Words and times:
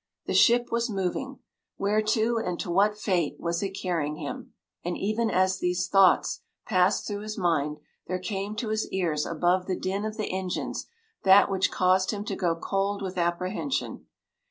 The 0.25 0.33
ship 0.33 0.71
was 0.71 0.89
moving! 0.89 1.41
Where 1.77 2.01
to 2.01 2.39
and 2.39 2.59
to 2.61 2.71
what 2.71 2.97
fate 2.97 3.35
was 3.39 3.61
it 3.61 3.77
carrying 3.79 4.15
him? 4.15 4.55
And 4.83 4.97
even 4.97 5.29
as 5.29 5.59
these 5.59 5.87
thoughts 5.87 6.41
passed 6.65 7.05
through 7.05 7.19
his 7.19 7.37
mind 7.37 7.77
there 8.07 8.17
came 8.17 8.55
to 8.55 8.69
his 8.69 8.89
ears 8.89 9.27
above 9.27 9.67
the 9.67 9.79
din 9.79 10.03
of 10.03 10.17
the 10.17 10.31
engines 10.33 10.87
that 11.23 11.51
which 11.51 11.69
caused 11.69 12.09
him 12.09 12.25
to 12.25 12.35
go 12.35 12.55
cold 12.55 13.03
with 13.03 13.15
apprehension. 13.19 14.07